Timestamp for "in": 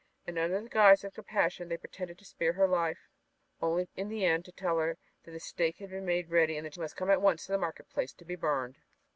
3.95-4.09